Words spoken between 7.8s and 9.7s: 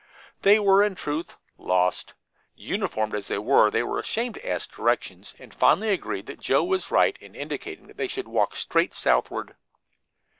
that they should walk straight southward.